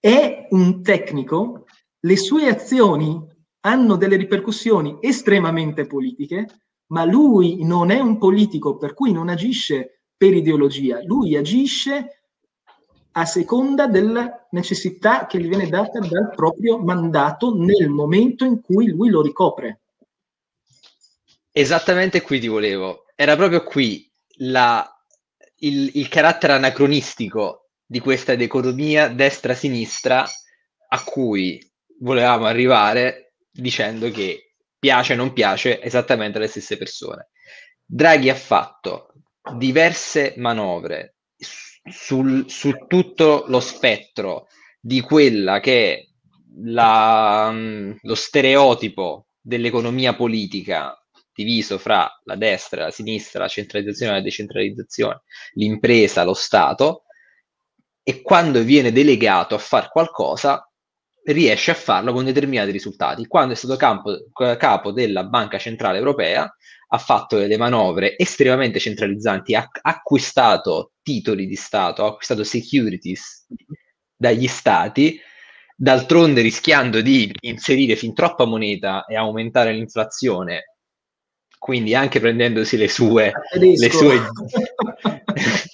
[0.00, 1.66] È un tecnico,
[2.00, 3.22] le sue azioni
[3.60, 6.46] hanno delle ripercussioni estremamente politiche,
[6.86, 12.22] ma lui non è un politico per cui non agisce per ideologia, lui agisce
[13.12, 18.88] a seconda della necessità che gli viene data dal proprio mandato nel momento in cui
[18.88, 19.80] lui lo ricopre.
[21.50, 23.04] Esattamente qui ti volevo.
[23.14, 24.88] Era proprio qui la,
[25.56, 27.59] il, il carattere anacronistico
[27.90, 30.24] di questa economia destra-sinistra
[30.90, 31.60] a cui
[31.98, 37.30] volevamo arrivare dicendo che piace o non piace esattamente alle stesse persone.
[37.84, 39.12] Draghi ha fatto
[39.56, 41.16] diverse manovre
[41.90, 44.46] sul, su tutto lo spettro
[44.80, 46.06] di quella che è
[46.62, 47.52] la,
[48.00, 50.96] lo stereotipo dell'economia politica
[51.34, 55.22] diviso fra la destra, la sinistra, la centralizzazione e la decentralizzazione,
[55.54, 57.06] l'impresa, lo Stato,
[58.02, 60.64] e quando viene delegato a fare qualcosa
[61.24, 63.26] riesce a farlo con determinati risultati.
[63.26, 64.16] Quando è stato campo,
[64.56, 66.50] capo della Banca Centrale Europea
[66.92, 73.46] ha fatto delle manovre estremamente centralizzanti, ha acquistato titoli di Stato, ha acquistato securities
[74.16, 75.20] dagli stati
[75.76, 80.76] d'altronde rischiando di inserire fin troppa moneta e aumentare l'inflazione,
[81.58, 84.20] quindi anche prendendosi le sue, le sue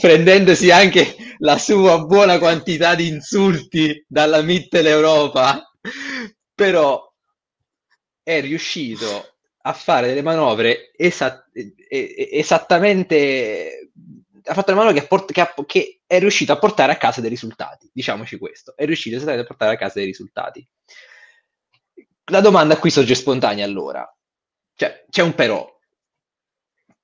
[0.00, 5.70] prendendosi anche la sua buona quantità di insulti dalla Mitteleuropa,
[6.54, 7.10] però
[8.22, 11.46] è riuscito a fare delle manovre esat-
[11.88, 13.90] esattamente
[14.42, 17.20] ha fatto una manovra che, port- che, ha- che, è riuscito a portare a casa
[17.20, 20.66] dei risultati diciamoci questo è riuscito esattamente a portare a casa dei risultati.
[22.30, 24.08] La domanda qui sorge spontanea allora.
[24.74, 25.68] Cioè c'è un però.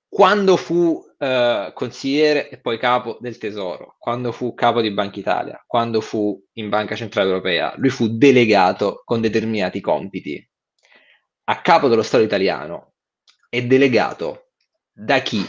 [0.09, 5.63] Quando fu uh, consigliere e poi capo del tesoro, quando fu capo di Banca Italia,
[5.67, 10.51] quando fu in Banca Centrale Europea, lui fu delegato con determinati compiti.
[11.49, 12.95] A capo dello Stato italiano
[13.49, 14.51] è delegato
[14.93, 15.45] da chi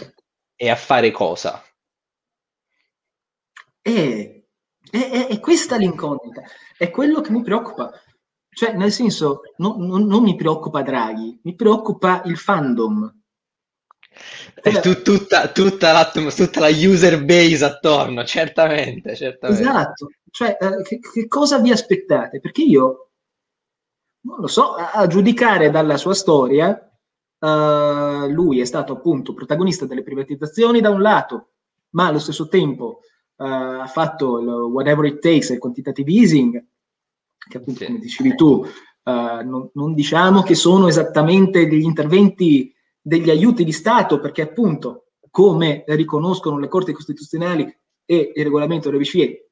[0.56, 1.64] e a fare cosa?
[3.82, 4.48] E,
[4.92, 6.44] è, è, questa l'incognita,
[6.78, 7.92] è quello che mi preoccupa.
[8.50, 13.17] Cioè, nel senso, no, no, non mi preoccupa Draghi, mi preoccupa il fandom
[14.62, 19.62] è tu, tutta, tutta, la, tutta, la, user base attorno, certamente, certamente.
[19.62, 22.40] Esatto, cioè eh, che, che, cosa vi aspettate?
[22.40, 23.10] Perché io,
[24.22, 26.70] non lo so, a, a giudicare dalla sua storia,
[27.40, 31.50] uh, lui è stato appunto protagonista delle privatizzazioni da un lato,
[31.92, 33.00] ma allo stesso tempo
[33.38, 36.66] uh, ha fatto il whatever it takes, il quantitative easing,
[37.38, 37.86] che appunto, sì.
[37.86, 38.68] come dicevi tu, uh,
[39.04, 42.74] non, non diciamo che sono esattamente degli interventi
[43.08, 47.63] degli aiuti di Stato, perché appunto, come riconoscono le corti costituzionali
[48.06, 49.50] e il regolamento delle BCE,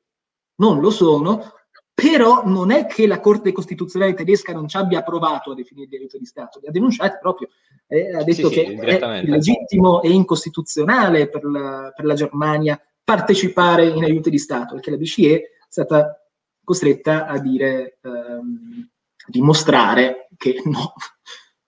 [0.55, 1.53] non lo sono,
[1.93, 5.95] però non è che la Corte Costituzionale tedesca non ci abbia provato a definire di
[5.95, 7.47] aiuto di Stato, li ha denunciati proprio,
[7.87, 12.77] eh, ha detto sì, che sì, è illegittimo e incostituzionale per la, per la, Germania
[13.01, 16.21] partecipare in aiuti di Stato, perché la BCE è stata
[16.61, 18.89] costretta a dire, ehm,
[19.27, 20.93] dimostrare che no,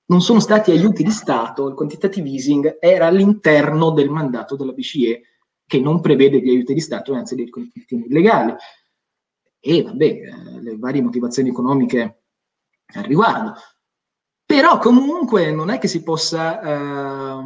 [0.08, 5.22] non sono stati aiuti di Stato, il quantitative easing era all'interno del mandato della BCE
[5.66, 8.56] che non prevede gli aiuti di Stato, anzi dei conflitti illegali.
[9.60, 12.22] E vabbè, eh, le varie motivazioni economiche
[12.94, 13.56] al riguardo.
[14.46, 17.44] Però comunque non è che si possa eh,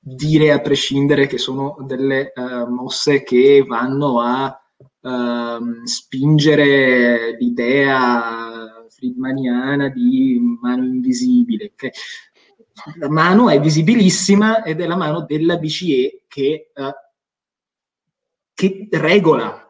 [0.00, 4.60] dire a prescindere che sono delle eh, mosse che vanno a
[5.02, 8.53] ehm, spingere l'idea
[9.04, 11.72] friedmaniana di mano invisibile.
[11.74, 11.90] Okay?
[12.96, 16.90] La mano è visibilissima ed è la mano della BCE che, uh,
[18.54, 19.60] che regola.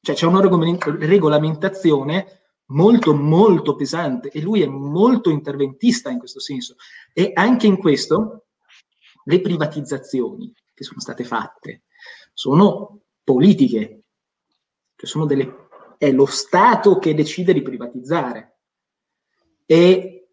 [0.00, 6.76] Cioè c'è una regolamentazione molto molto pesante e lui è molto interventista in questo senso.
[7.12, 8.46] E anche in questo
[9.24, 11.82] le privatizzazioni che sono state fatte
[12.32, 14.02] sono politiche,
[14.94, 15.65] cioè sono delle
[15.98, 18.58] è lo Stato che decide di privatizzare.
[19.64, 20.28] E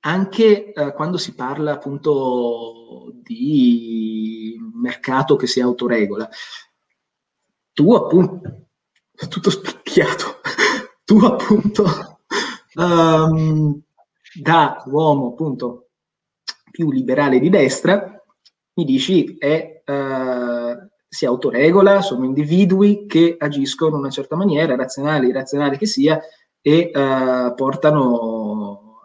[0.00, 6.28] anche eh, quando si parla appunto di mercato che si autoregola,
[7.72, 8.66] tu appunto,
[9.28, 10.40] tutto specchiato,
[11.04, 12.18] tu appunto
[12.74, 13.80] um,
[14.34, 15.90] da uomo appunto
[16.70, 18.22] più liberale di destra
[18.74, 25.26] mi dici è uh, si autoregola, sono individui che agiscono in una certa maniera, razionale,
[25.26, 26.18] irrazionale che sia,
[26.58, 29.02] e uh, portano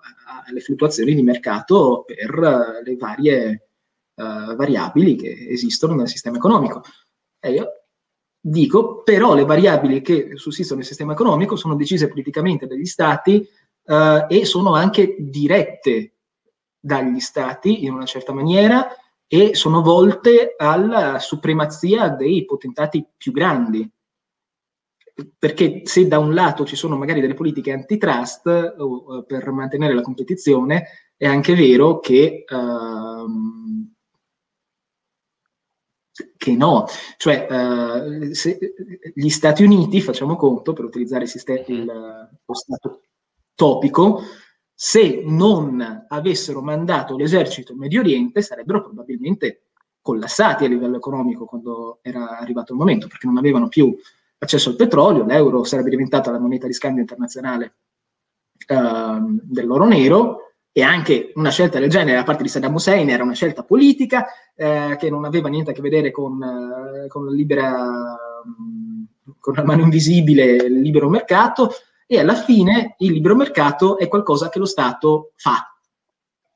[0.47, 3.67] alle fluttuazioni di mercato per uh, le varie
[4.13, 6.81] uh, variabili che esistono nel sistema economico.
[7.41, 7.71] E io
[8.39, 13.45] dico, però le variabili che sussistono nel sistema economico sono decise politicamente dagli stati
[14.27, 16.15] e sono anche dirette
[16.77, 18.85] dagli stati in una certa maniera
[19.27, 23.89] e sono volte alla supremazia dei potentati più grandi.
[25.37, 30.01] Perché se da un lato ci sono magari delle politiche antitrust uh, per mantenere la
[30.01, 30.85] competizione,
[31.17, 33.27] è anche vero che, uh,
[36.37, 36.85] che no.
[37.17, 38.29] Cioè, uh,
[39.15, 43.01] gli Stati Uniti, facciamo conto, per utilizzare il sistema, il, lo stato
[43.55, 44.21] topico,
[44.79, 49.69] se non avessero mandato l'esercito in Medio Oriente sarebbero probabilmente
[50.03, 53.97] collassati a livello economico quando era arrivato il momento, perché non avevano più
[54.37, 57.77] accesso al petrolio, l'euro sarebbe diventata la moneta di scambio internazionale
[58.67, 63.23] uh, dell'oro nero e anche una scelta del genere da parte di Saddam Hussein era
[63.23, 68.15] una scelta politica eh, che non aveva niente a che vedere con, eh, con libera,
[69.39, 71.71] con la mano invisibile, il libero mercato,
[72.07, 75.77] e alla fine il libero mercato è qualcosa che lo Stato fa,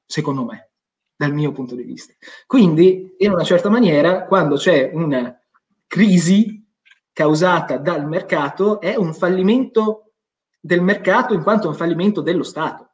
[0.05, 0.71] secondo me,
[1.15, 2.13] dal mio punto di vista.
[2.47, 5.37] Quindi, in una certa maniera, quando c'è una
[5.85, 6.65] crisi,
[7.13, 10.13] causata dal mercato è un fallimento
[10.59, 12.91] del mercato in quanto è un fallimento dello Stato.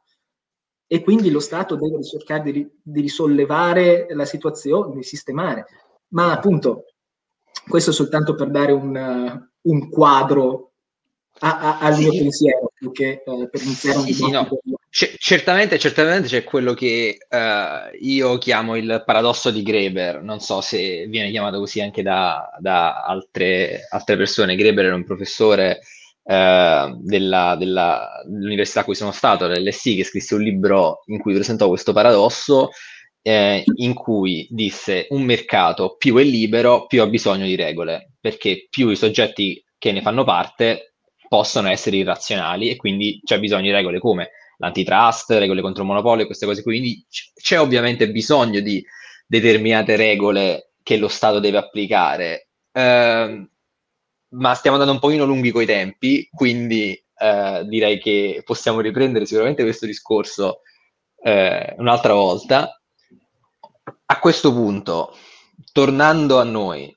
[0.86, 5.66] E quindi lo Stato deve cercare di, di risollevare la situazione, di sistemare.
[6.08, 6.86] Ma appunto,
[7.68, 10.67] questo soltanto per dare un, un quadro
[11.40, 14.48] a, a, al mio pensiero, più che uh, per iniziare un sì, sì, no.
[14.90, 20.60] C- certamente, certamente c'è quello che uh, io chiamo il paradosso di Greber, non so
[20.60, 24.56] se viene chiamato così anche da, da altre, altre, persone.
[24.56, 25.80] Greber era un professore
[26.22, 31.34] uh, della, della, dell'università a cui sono stato, dell'SI, che scrisse un libro in cui
[31.34, 32.70] presentò questo paradosso,
[33.22, 38.66] eh, in cui disse un mercato più è libero, più ha bisogno di regole, perché
[38.70, 40.94] più i soggetti che ne fanno parte
[41.28, 46.26] possono essere irrazionali e quindi c'è bisogno di regole come l'antitrust, regole contro il monopolio,
[46.26, 46.78] queste cose qui.
[46.78, 48.84] Quindi c'è ovviamente bisogno di
[49.26, 52.48] determinate regole che lo Stato deve applicare.
[52.72, 53.48] Eh,
[54.30, 59.62] ma stiamo andando un pochino lunghi coi tempi, quindi eh, direi che possiamo riprendere sicuramente
[59.62, 60.60] questo discorso
[61.22, 62.80] eh, un'altra volta.
[64.10, 65.16] A questo punto,
[65.72, 66.94] tornando a noi,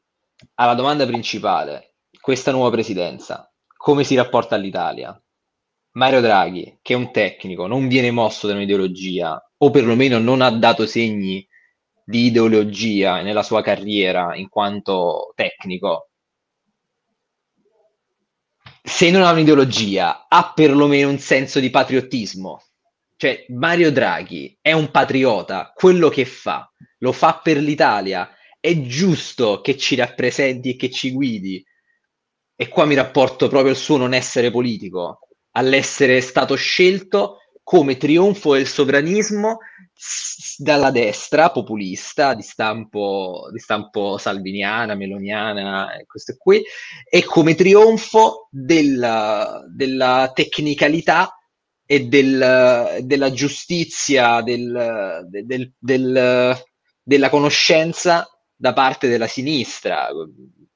[0.56, 3.51] alla domanda principale, questa nuova presidenza,
[3.82, 5.20] come si rapporta all'Italia?
[5.94, 10.52] Mario Draghi, che è un tecnico, non viene mosso da un'ideologia, o perlomeno non ha
[10.52, 11.46] dato segni
[12.06, 16.10] di ideologia nella sua carriera in quanto tecnico,
[18.84, 22.62] se non ha un'ideologia, ha perlomeno un senso di patriottismo.
[23.16, 29.60] Cioè, Mario Draghi è un patriota, quello che fa, lo fa per l'Italia, è giusto
[29.62, 31.64] che ci rappresenti e che ci guidi.
[32.56, 35.20] E qua mi rapporto proprio al suo non essere politico
[35.52, 39.60] all'essere stato scelto come trionfo del sovranismo
[40.58, 46.62] dalla destra populista di stampo, di stampo salviniana, meloniana, questo qui,
[47.10, 51.36] e come trionfo della, della tecnicalità
[51.86, 56.58] e del, della giustizia, del, del, del,
[57.02, 60.10] della conoscenza da parte della sinistra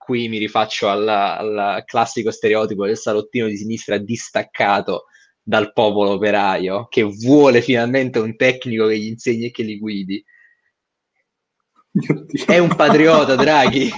[0.06, 5.06] qui mi rifaccio al classico stereotipo del salottino di sinistra distaccato
[5.42, 10.24] dal popolo operaio, che vuole finalmente un tecnico che gli insegni e che li guidi.
[12.46, 13.90] È un patriota, Draghi.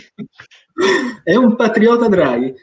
[1.24, 2.54] È un patriota, Draghi.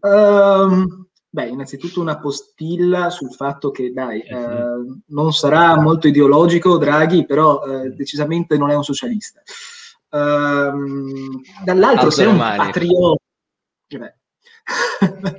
[0.00, 7.24] Um, beh, innanzitutto una postilla sul fatto che, dai, uh, non sarà molto ideologico Draghi,
[7.24, 9.42] però uh, decisamente non è un socialista.
[10.14, 13.22] Um, dall'altro, se è un patriota,
[13.86, 14.14] cioè,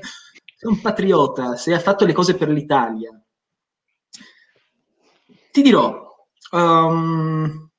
[0.58, 3.24] se un patriota, se ha fatto le cose per l'Italia,
[5.52, 7.70] ti dirò, um,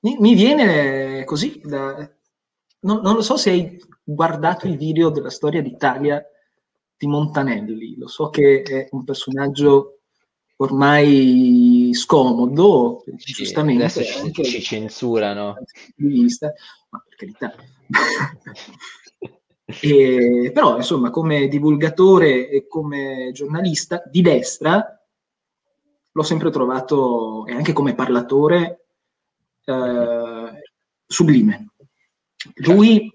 [0.00, 1.96] mi, mi, viene così, da,
[2.80, 6.22] non, non, lo so se hai guardato il video della storia d'Italia
[6.98, 9.93] di Montanelli, lo so che è un personaggio
[10.64, 13.84] ormai scomodo, sì, giustamente.
[13.84, 15.56] Adesso ci, ci censurano.
[15.94, 16.52] Di vista,
[16.90, 17.54] ma per carità.
[19.80, 25.04] e, però, insomma, come divulgatore e come giornalista di destra,
[26.10, 28.86] l'ho sempre trovato, e anche come parlatore,
[29.64, 30.62] eh,
[31.06, 31.70] sublime.
[32.56, 33.10] Lui,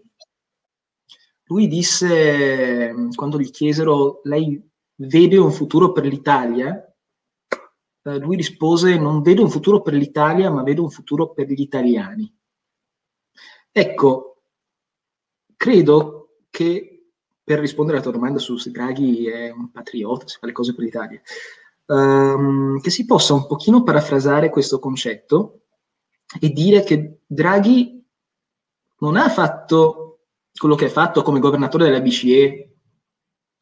[1.45, 4.61] lui disse, quando gli chiesero, lei
[4.95, 6.83] vede un futuro per l'Italia?
[8.03, 11.61] Eh, lui rispose non vedo un futuro per l'Italia, ma vedo un futuro per gli
[11.61, 12.31] italiani.
[13.71, 14.43] Ecco,
[15.55, 17.11] credo che
[17.43, 20.73] per rispondere alla tua domanda su se Draghi è un patriota, se fa le cose
[20.73, 21.21] per l'Italia,
[21.87, 25.61] ehm, che si possa un pochino parafrasare questo concetto
[26.39, 28.05] e dire che Draghi
[28.99, 30.19] non ha fatto
[30.53, 32.75] quello che ha fatto come governatore della BCE,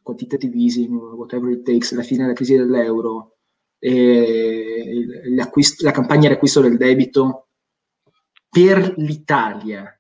[0.02, 3.37] quantitative easing, whatever it takes, alla fine della crisi dell'euro,
[3.80, 5.50] la
[5.92, 7.50] campagna di acquisto del debito
[8.50, 9.92] per l'Italia,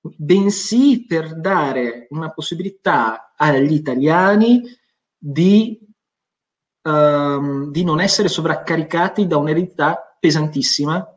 [0.00, 4.62] bensì per dare una possibilità agli italiani
[5.16, 5.80] di,
[6.82, 11.10] um, di non essere sovraccaricati da un'eredità pesantissima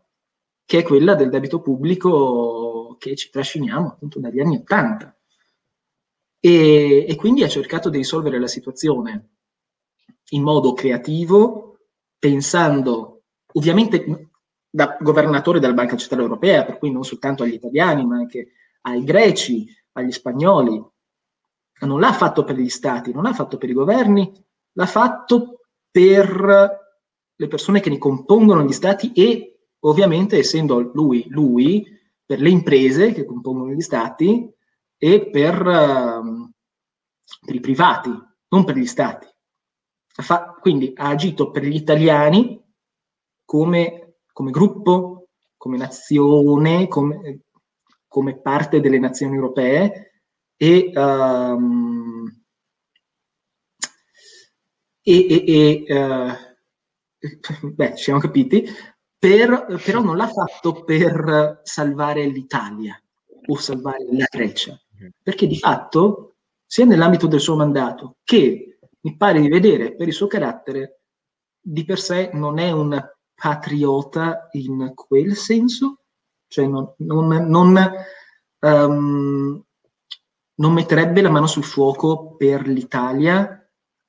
[0.66, 5.16] che è quella del debito pubblico che ci trasciniamo appunto dagli anni Ottanta.
[6.40, 9.30] E, e quindi ha cercato di risolvere la situazione
[10.30, 11.69] in modo creativo,
[12.20, 14.30] pensando ovviamente
[14.70, 18.52] da governatore della Banca Centrale Europea, per cui non soltanto agli italiani, ma anche
[18.82, 20.84] ai greci, agli spagnoli.
[21.82, 24.32] Non l'ha fatto per gli stati, non l'ha fatto per i governi,
[24.74, 26.88] l'ha fatto per
[27.36, 31.88] le persone che ne compongono gli stati e ovviamente essendo lui, lui
[32.26, 34.54] per le imprese che compongono gli stati
[34.98, 36.52] e per, uh,
[37.46, 38.12] per i privati,
[38.50, 39.28] non per gli stati.
[40.22, 42.62] Fa, quindi ha agito per gli italiani
[43.46, 47.42] come, come gruppo, come nazione, come,
[48.08, 50.24] come, parte delle nazioni europee
[50.56, 52.26] e, um,
[55.02, 58.66] e, e, e uh, beh, ci siamo capiti,
[59.18, 63.02] per, però non l'ha fatto per salvare l'Italia
[63.48, 64.80] o salvare la Grecia,
[65.22, 68.69] perché di fatto, sia nell'ambito del suo mandato che
[69.02, 71.02] mi pare di vedere per il suo carattere,
[71.60, 73.02] di per sé non è un
[73.34, 76.02] patriota in quel senso,
[76.48, 77.92] cioè non, non, non,
[78.60, 79.64] um,
[80.56, 83.56] non metterebbe la mano sul fuoco per l'Italia,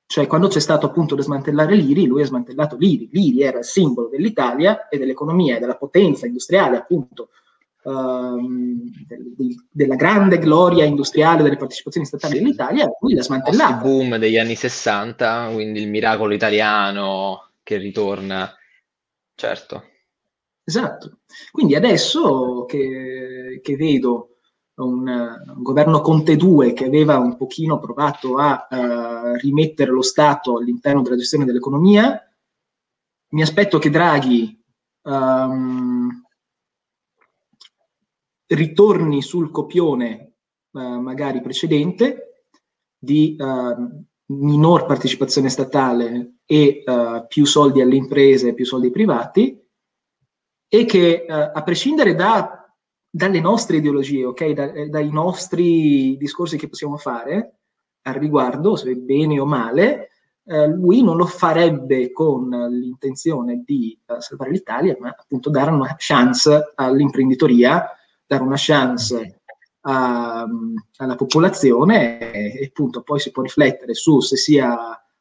[0.06, 3.64] cioè quando c'è stato appunto da smantellare l'IRI, lui ha smantellato l'IRI, l'IRI era il
[3.64, 7.28] simbolo dell'Italia e dell'economia e della potenza industriale appunto
[7.82, 8.90] Ehm,
[9.70, 13.74] della grande gloria industriale delle partecipazioni statali dell'Italia, lui l'ha smantellata.
[13.76, 18.54] Il boom degli anni 60, quindi il miracolo italiano che ritorna,
[19.34, 19.84] certo.
[20.62, 21.20] Esatto.
[21.50, 24.36] Quindi adesso che, che vedo
[24.74, 30.58] un, un, governo Conte 2 che aveva un pochino provato a uh, rimettere lo Stato
[30.58, 32.22] all'interno della gestione dell'economia,
[33.30, 34.62] mi aspetto che Draghi
[35.02, 35.99] um,
[38.50, 40.32] ritorni sul copione
[40.72, 42.44] eh, magari precedente
[42.98, 43.76] di eh,
[44.26, 49.60] minor partecipazione statale e eh, più soldi alle imprese, più soldi privati
[50.68, 52.72] e che eh, a prescindere da,
[53.08, 57.56] dalle nostre ideologie, okay, da, eh, dai nostri discorsi che possiamo fare
[58.02, 60.10] al riguardo, se bene o male,
[60.44, 66.72] eh, lui non lo farebbe con l'intenzione di salvare l'Italia, ma appunto dare una chance
[66.74, 67.94] all'imprenditoria
[68.30, 69.40] dare una chance
[69.80, 70.46] a,
[70.98, 74.68] alla popolazione e, appunto poi si può riflettere su se sia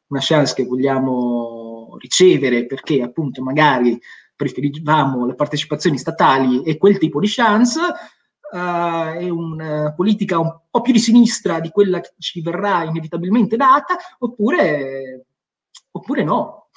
[0.06, 3.98] una chance che vogliamo ricevere perché appunto magari
[4.36, 10.80] preferivamo le partecipazioni statali e quel tipo di chance uh, è una politica un po'
[10.80, 15.26] più di sinistra di quella che ci verrà inevitabilmente data oppure,
[15.90, 16.68] oppure no.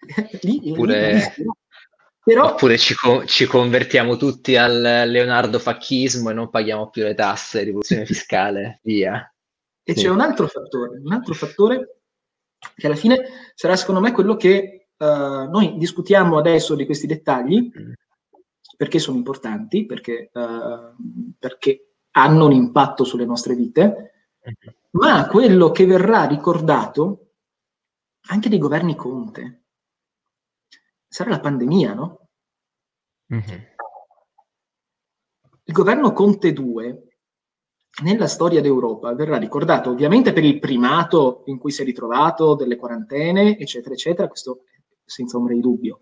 [0.42, 1.44] lì, oppure, lì,
[2.22, 2.52] però...
[2.52, 7.62] Oppure ci, co- ci, convertiamo tutti al Leonardo Facchismo e non paghiamo più le tasse,
[7.62, 9.32] rivoluzione fiscale, via.
[9.82, 10.02] E sì.
[10.02, 12.00] c'è un altro fattore, un altro fattore
[12.76, 17.70] che alla fine sarà secondo me quello che uh, noi discutiamo adesso di questi dettagli,
[17.76, 17.92] mm.
[18.76, 24.12] perché sono importanti, perché, uh, perché, hanno un impatto sulle nostre vite,
[24.46, 24.68] mm.
[24.90, 27.32] ma quello che verrà ricordato
[28.28, 29.59] anche dei governi Conte
[31.10, 32.28] sarà la pandemia, no?
[33.34, 33.58] Mm-hmm.
[35.64, 37.08] Il governo Conte 2
[38.02, 42.76] nella storia d'Europa verrà ricordato ovviamente per il primato in cui si è ritrovato, delle
[42.76, 44.64] quarantene, eccetera, eccetera, questo
[45.04, 46.00] senza ombra di dubbio.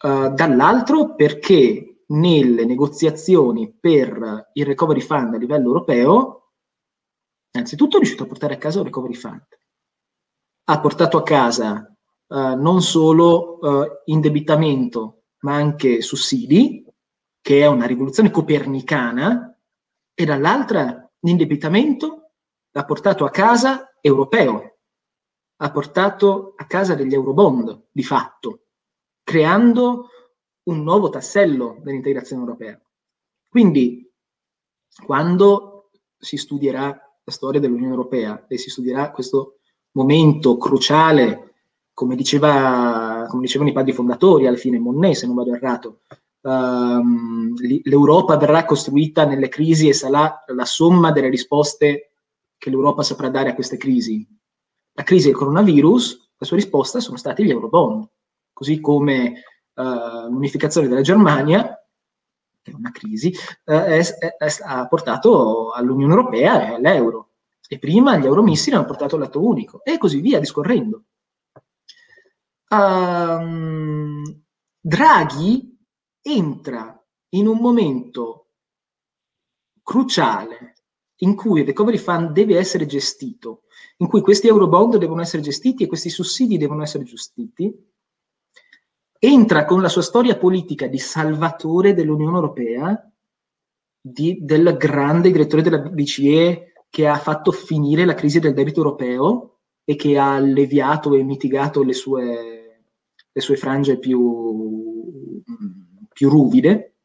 [0.00, 6.52] Uh, dall'altro perché nelle negoziazioni per il recovery fund a livello europeo,
[7.50, 9.46] innanzitutto è riuscito a portare a casa un recovery fund.
[10.64, 11.91] Ha portato a casa
[12.32, 16.84] uh, non solo uh, indebitamento ma anche sussidi,
[17.40, 19.58] che è una rivoluzione copernicana,
[20.14, 22.30] e dall'altra l'indebitamento
[22.70, 24.78] l'ha portato a casa europeo,
[25.56, 28.66] ha portato a casa degli eurobond di fatto,
[29.22, 30.08] creando
[30.64, 32.80] un nuovo tassello dell'integrazione europea.
[33.48, 34.08] Quindi,
[35.04, 36.86] quando si studierà
[37.24, 39.58] la storia dell'Unione Europea e si studierà questo
[39.92, 41.51] momento cruciale
[41.94, 46.00] come, diceva, come dicevano i padri fondatori, alla fine Monnet, se non vado errato,
[46.42, 52.10] um, l'Europa verrà costruita nelle crisi e sarà la somma delle risposte
[52.56, 54.26] che l'Europa saprà dare a queste crisi.
[54.94, 58.08] La crisi del coronavirus, la sua risposta sono stati gli eurobond,
[58.52, 59.42] così come
[59.74, 61.76] uh, l'unificazione della Germania,
[62.62, 63.34] che è una crisi,
[63.64, 67.28] è, è, è, ha portato all'Unione Europea e all'euro.
[67.68, 71.04] E prima gli euromissili hanno portato all'atto unico, e così via discorrendo
[72.72, 74.22] um,
[74.80, 75.78] Draghi
[76.22, 78.46] entra in un momento
[79.82, 80.74] cruciale
[81.22, 83.62] in cui il recovery fund deve essere gestito,
[83.98, 87.72] in cui questi eurobond devono essere gestiti e questi sussidi devono essere gestiti,
[89.20, 93.12] entra con la sua storia politica di salvatore dell'Unione Europea,
[94.00, 99.60] di, del grande direttore della BCE che ha fatto finire la crisi del debito europeo
[99.84, 102.61] e che ha alleviato e mitigato le sue
[103.32, 105.42] le sue frange più,
[106.12, 106.96] più ruvide,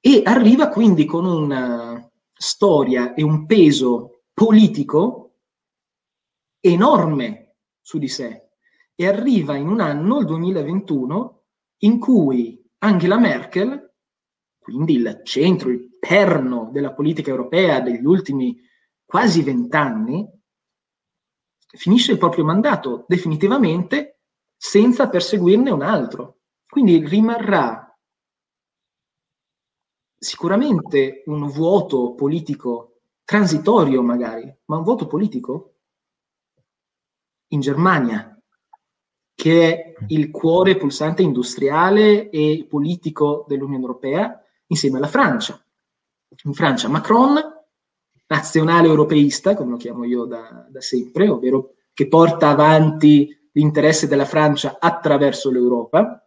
[0.00, 2.08] e arriva quindi con un,
[2.40, 5.34] storia e un peso politico
[6.58, 8.48] enorme su di sé.
[8.94, 11.42] E arriva in un anno, il 2021,
[11.82, 13.92] in cui Angela Merkel,
[14.58, 18.58] quindi il centro, il perno della politica europea degli ultimi
[19.04, 20.26] quasi vent'anni,
[21.72, 24.20] finisce il proprio mandato definitivamente
[24.56, 26.38] senza perseguirne un altro.
[26.66, 27.86] Quindi rimarrà
[30.16, 35.74] sicuramente un vuoto politico transitorio magari, ma un vuoto politico
[37.48, 38.38] in Germania,
[39.34, 45.64] che è il cuore pulsante industriale e politico dell'Unione Europea, insieme alla Francia.
[46.44, 47.59] In Francia Macron,
[48.30, 54.24] nazionale europeista, come lo chiamo io da, da sempre, ovvero che porta avanti l'interesse della
[54.24, 56.24] Francia attraverso l'Europa,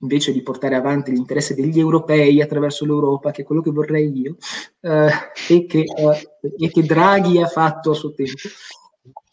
[0.00, 4.36] invece di portare avanti l'interesse degli europei attraverso l'Europa, che è quello che vorrei io,
[4.80, 5.10] eh,
[5.48, 8.48] e, che, eh, e, che, Draghi ha fatto a suo tempo.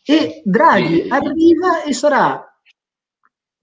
[0.03, 2.55] E Draghi arriva e sarà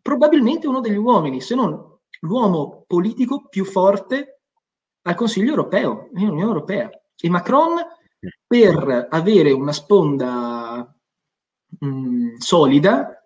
[0.00, 4.31] probabilmente uno degli uomini, se non l'uomo politico più forte
[5.02, 6.90] al Consiglio europeo, nell'Unione Europea.
[7.16, 7.74] E Macron,
[8.46, 10.94] per avere una sponda
[11.78, 13.22] mh, mm, solida,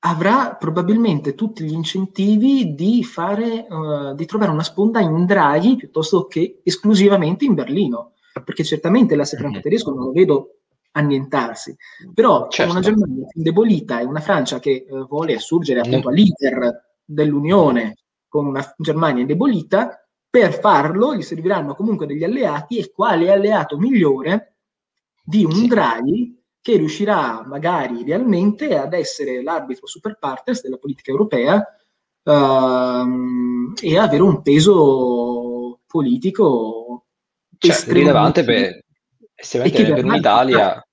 [0.00, 6.26] avrà probabilmente tutti gli incentivi di, fare, uh, di trovare una sponda in Draghi piuttosto
[6.26, 8.12] che esclusivamente in Berlino,
[8.44, 9.42] perché certamente l'asse mhm.
[9.42, 10.52] franco-tedesco non lo vedo
[10.92, 11.76] annientarsi,
[12.14, 12.72] però certo.
[12.72, 17.94] una Germania indebolita e una Francia che uh, vuole assurgere appunto all'iter dell'Unione
[18.28, 24.56] con una Germania indebolita, per farlo gli serviranno comunque degli alleati e quale alleato migliore
[25.24, 31.64] di un Draghi che riuscirà magari idealmente ad essere l'arbitro super partes della politica europea
[32.24, 37.06] uh, e avere un peso politico
[37.56, 38.84] cioè, rilevante per,
[39.34, 40.86] per un'Italia.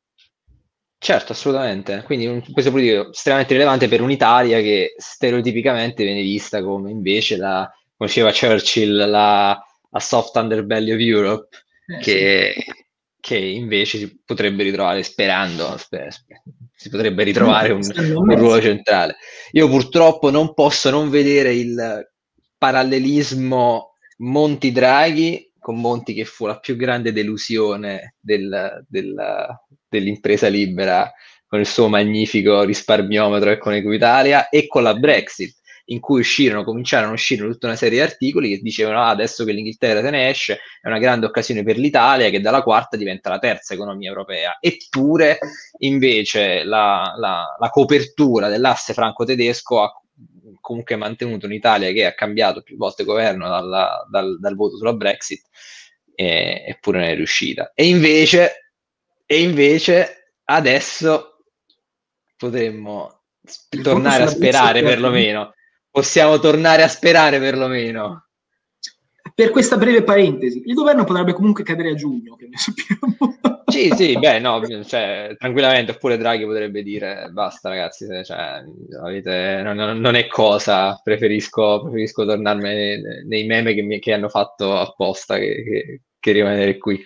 [1.06, 2.01] Certo, assolutamente.
[2.03, 7.72] Quindi un peso politico estremamente rilevante per un'Italia che stereotipicamente viene vista come invece la,
[7.95, 9.56] come diceva Churchill, la,
[9.91, 11.49] la soft underbelly of Europe,
[11.86, 12.84] eh, che, sì
[13.26, 16.10] che invece si potrebbe ritrovare, sperando, sper,
[16.76, 17.82] si potrebbe ritrovare un,
[18.16, 19.18] un, ruolo centrale.
[19.51, 22.08] Io purtroppo non posso non vedere il
[22.58, 29.16] parallelismo Monti Draghi con Monti che fu la più grande delusione del, del,
[29.99, 31.11] dell'impresa libera
[31.47, 35.55] con il suo magnifico risparmiometro e con Equitalia e con la Brexit
[35.89, 39.43] in cui uscirono, cominciarono a uscire tutta una serie di articoli che dicevano ah, adesso
[39.43, 43.29] che l'Inghilterra se ne esce è una grande occasione per l'Italia che dalla quarta diventa
[43.29, 44.57] la terza economia europea.
[44.59, 45.37] Eppure
[45.79, 49.93] invece la, la, la copertura dell'asse franco-tedesco ha
[50.59, 55.45] comunque mantenuto un'Italia che ha cambiato più volte governo dalla, dal, dal, voto sulla Brexit,
[56.15, 57.71] e, eppure non è riuscita.
[57.75, 58.64] E invece,
[59.26, 61.38] e invece adesso
[62.38, 63.23] potremmo
[63.82, 65.53] tornare a sperare perlomeno
[65.95, 68.26] possiamo tornare a sperare perlomeno.
[69.34, 73.63] Per questa breve parentesi, il governo potrebbe comunque cadere a giugno, che ne sappiamo.
[73.65, 78.61] Sì, sì, beh, no, cioè, tranquillamente, oppure Draghi potrebbe dire basta ragazzi, cioè,
[79.01, 84.78] avete, non, non, è cosa, preferisco, preferisco tornarmi nei, meme che, mi, che, hanno fatto
[84.78, 87.01] apposta che, che, che rimanere qui.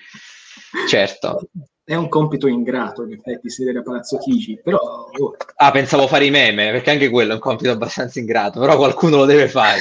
[0.87, 1.47] Certo
[1.89, 4.77] è un compito ingrato, in effetti, sedere a Palazzo Chigi, però...
[4.77, 5.35] Oh.
[5.55, 9.17] Ah, pensavo fare i meme, perché anche quello è un compito abbastanza ingrato, però qualcuno
[9.17, 9.79] lo deve fare.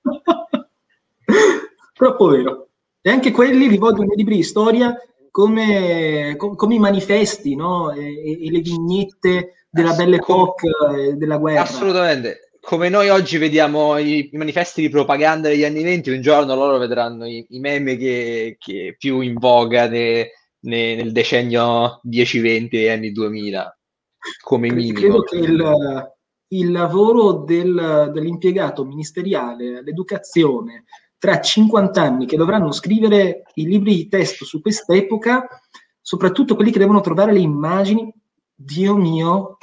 [1.92, 2.68] Troppo vero.
[3.02, 4.98] E anche quelli li voglio nei libri di storia
[5.30, 7.90] come, com, come i manifesti, no?
[7.90, 11.60] E, e, le vignette della Belle Époque e della guerra.
[11.60, 12.52] Assolutamente.
[12.62, 16.78] Come noi oggi vediamo i, i, manifesti di propaganda degli anni 20, un giorno loro
[16.78, 20.30] vedranno i, i meme che, che più in voga de,
[20.62, 23.78] nel decennio 10-20 e anni 2000
[24.42, 24.98] come minimo.
[24.98, 26.12] Credo che il,
[26.48, 30.84] il lavoro del, dell'impiegato ministeriale all'educazione
[31.18, 35.46] tra 50 anni che dovranno scrivere i libri di testo su quest'epoca,
[36.00, 38.12] soprattutto quelli che devono trovare le immagini,
[38.52, 39.58] Dio mio,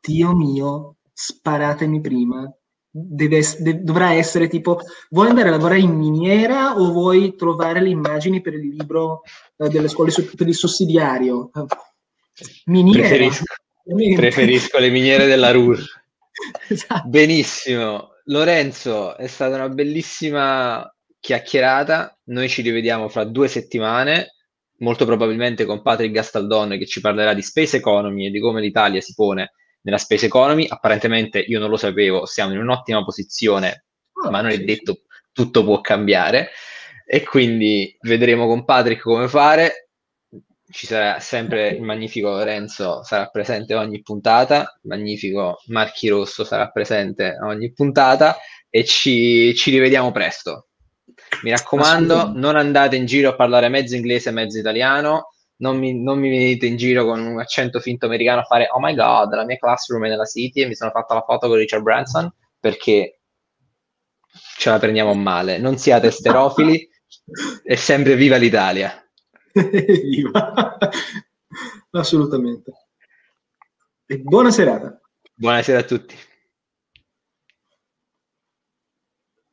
[0.00, 2.50] Dio mio, sparatemi prima,
[2.94, 7.88] deve, de, dovrà essere tipo vuoi andare a lavorare in miniera o vuoi trovare le
[7.88, 9.22] immagini per il libro
[9.56, 11.50] eh, delle scuole per il sussidiario?
[12.66, 13.08] Miniera.
[13.08, 13.44] Preferisco,
[14.14, 15.78] preferisco le miniere della RUR
[16.68, 17.08] esatto.
[17.08, 18.10] benissimo.
[18.26, 20.86] Lorenzo è stata una bellissima
[21.18, 22.18] chiacchierata.
[22.24, 24.34] Noi ci rivediamo fra due settimane.
[24.78, 29.00] Molto probabilmente con Patrick Gastaldon che ci parlerà di space economy e di come l'Italia
[29.00, 29.52] si pone
[29.82, 30.66] nella space economy.
[30.68, 35.02] Apparentemente io non lo sapevo, siamo in un'ottima posizione, oh, ma non è detto
[35.32, 36.50] tutto può cambiare
[37.06, 39.88] e quindi vedremo con Patrick come fare.
[40.70, 46.68] Ci sarà sempre il magnifico Lorenzo, sarà presente ogni puntata, il magnifico Marchi Rosso sarà
[46.70, 48.38] presente ogni puntata
[48.70, 50.68] e ci, ci rivediamo presto.
[51.42, 55.98] Mi raccomando, non andate in giro a parlare mezzo inglese e mezzo italiano, non mi,
[55.98, 59.32] non mi, venite in giro con un accento finto americano a fare oh my god,
[59.32, 62.30] la mia classroom è nella City e mi sono fatta la foto con Richard Branson
[62.58, 63.20] perché
[64.58, 65.58] ce la prendiamo male.
[65.58, 66.88] Non siate sterofili
[67.62, 68.92] e sempre viva l'Italia.
[69.52, 70.78] viva!
[71.90, 72.72] Assolutamente.
[74.06, 75.00] E buona serata.
[75.34, 76.16] Buonasera a tutti.